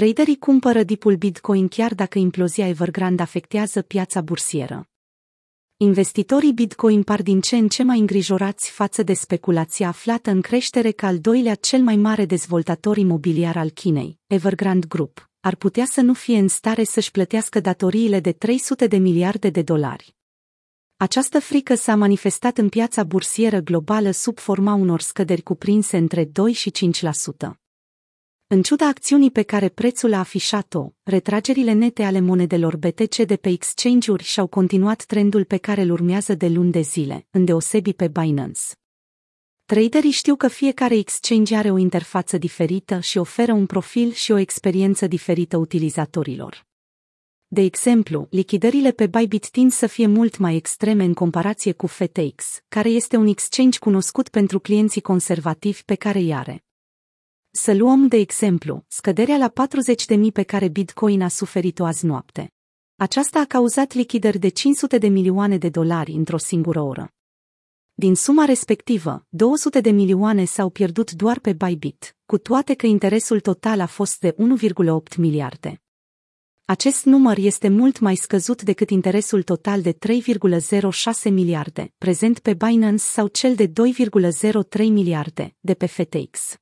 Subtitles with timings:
[0.00, 4.88] Traderii cumpără dipul Bitcoin chiar dacă implozia Evergrande afectează piața bursieră.
[5.76, 10.90] Investitorii Bitcoin par din ce în ce mai îngrijorați față de speculația aflată în creștere
[10.90, 16.00] că al doilea cel mai mare dezvoltator imobiliar al Chinei, Evergrande Group, ar putea să
[16.00, 20.14] nu fie în stare să-și plătească datoriile de 300 de miliarde de dolari.
[20.96, 26.52] Această frică s-a manifestat în piața bursieră globală sub forma unor scăderi cuprinse între 2
[26.52, 26.72] și
[27.50, 27.63] 5%.
[28.46, 33.48] În ciuda acțiunii pe care prețul a afișat-o, retragerile nete ale monedelor BTC de pe
[33.48, 38.60] exchange-uri și-au continuat trendul pe care îl urmează de luni de zile, îndeosebi pe Binance.
[39.64, 44.36] Traderii știu că fiecare exchange are o interfață diferită și oferă un profil și o
[44.36, 46.66] experiență diferită utilizatorilor.
[47.46, 52.62] De exemplu, lichidările pe Bybit tind să fie mult mai extreme în comparație cu FTX,
[52.68, 56.64] care este un exchange cunoscut pentru clienții conservativi pe care îi are.
[57.56, 59.52] Să luăm de exemplu scăderea la
[60.16, 62.52] 40.000 pe care Bitcoin a suferit-o azi noapte.
[62.96, 67.12] Aceasta a cauzat lichidări de 500 de milioane de dolari într-o singură oră.
[67.94, 73.40] Din suma respectivă, 200 de milioane s-au pierdut doar pe Bybit, cu toate că interesul
[73.40, 75.82] total a fost de 1,8 miliarde.
[76.64, 83.02] Acest număr este mult mai scăzut decât interesul total de 3,06 miliarde, prezent pe Binance
[83.02, 86.58] sau cel de 2,03 miliarde, de pe FTX.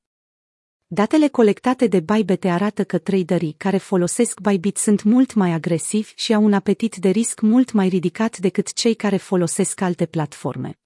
[0.93, 6.33] Datele colectate de Bybit arată că traderii care folosesc Bybit sunt mult mai agresivi și
[6.33, 10.79] au un apetit de risc mult mai ridicat decât cei care folosesc alte platforme.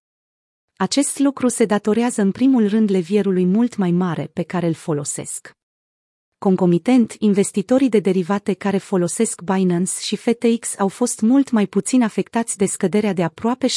[0.75, 5.51] Acest lucru se datorează în primul rând levierului mult mai mare pe care îl folosesc.
[6.37, 12.57] Concomitent, investitorii de derivate care folosesc Binance și FTX au fost mult mai puțin afectați
[12.57, 13.67] de scăderea de aproape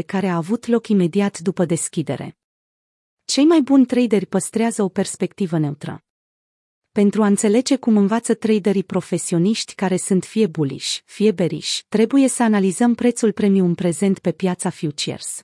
[0.00, 2.36] 7% care a avut loc imediat după deschidere.
[3.34, 6.04] Cei mai buni traderi păstrează o perspectivă neutră.
[6.92, 12.42] Pentru a înțelege cum învață traderii profesioniști care sunt fie bullish, fie bearish, trebuie să
[12.42, 15.42] analizăm prețul premium prezent pe piața futures.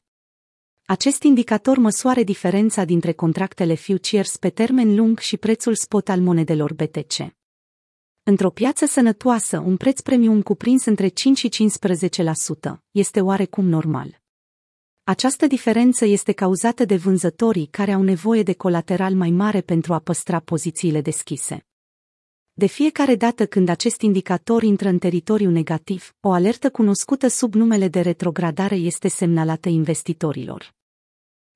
[0.84, 6.74] Acest indicator măsoară diferența dintre contractele futures pe termen lung și prețul spot al monedelor
[6.74, 7.34] BTC.
[8.22, 11.68] Într-o piață sănătoasă, un preț premium cuprins între 5 și
[12.68, 14.19] 15% este oarecum normal.
[15.10, 19.98] Această diferență este cauzată de vânzătorii care au nevoie de colateral mai mare pentru a
[19.98, 21.66] păstra pozițiile deschise.
[22.52, 27.88] De fiecare dată când acest indicator intră în teritoriu negativ, o alertă cunoscută sub numele
[27.88, 30.74] de retrogradare este semnalată investitorilor.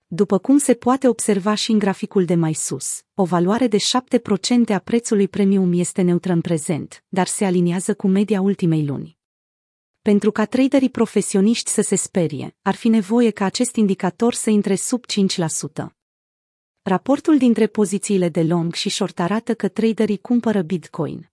[0.07, 3.79] După cum se poate observa și în graficul de mai sus, o valoare de
[4.69, 9.14] 7% a prețului premium este neutră în prezent, dar se aliniază cu media ultimei luni.
[10.11, 14.75] Pentru ca traderii profesioniști să se sperie, ar fi nevoie ca acest indicator să intre
[14.75, 15.05] sub
[15.85, 15.87] 5%.
[16.83, 21.33] Raportul dintre pozițiile de long și short arată că traderii cumpără Bitcoin.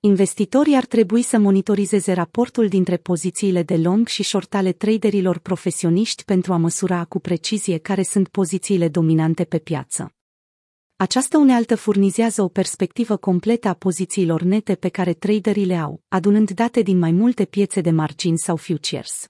[0.00, 6.24] Investitorii ar trebui să monitorizeze raportul dintre pozițiile de long și short ale traderilor profesioniști
[6.24, 10.15] pentru a măsura cu precizie care sunt pozițiile dominante pe piață.
[10.98, 16.50] Această unealtă furnizează o perspectivă completă a pozițiilor nete pe care traderii le au, adunând
[16.50, 19.26] date din mai multe piețe de margini sau futures.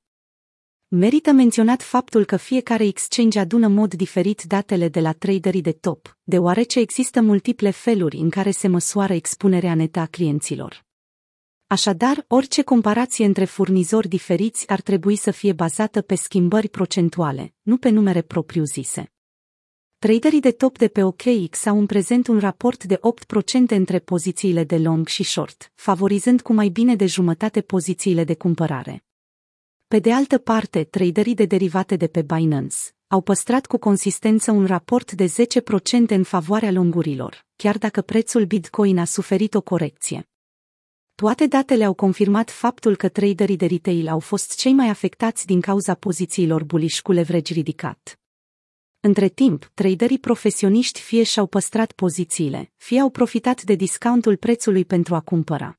[0.89, 6.19] Merită menționat faptul că fiecare exchange adună mod diferit datele de la traderii de top,
[6.23, 10.85] deoarece există multiple feluri în care se măsoară expunerea netă a clienților.
[11.67, 17.77] Așadar, orice comparație între furnizori diferiți ar trebui să fie bazată pe schimbări procentuale, nu
[17.77, 19.11] pe numere propriu-zise.
[19.99, 23.01] Traderii de top de pe OKX au în prezent un raport de 8%
[23.69, 29.05] între pozițiile de long și short, favorizând cu mai bine de jumătate pozițiile de cumpărare.
[29.87, 32.77] Pe de altă parte, traderii de derivate de pe Binance
[33.07, 38.99] au păstrat cu consistență un raport de 10% în favoarea longurilor, chiar dacă prețul Bitcoin
[38.99, 40.29] a suferit o corecție.
[41.15, 45.61] Toate datele au confirmat faptul că traderii de retail au fost cei mai afectați din
[45.61, 48.19] cauza pozițiilor bullish cu leverage ridicat.
[49.07, 55.15] Între timp, traderii profesioniști fie și-au păstrat pozițiile, fie au profitat de discountul prețului pentru
[55.15, 55.79] a cumpăra.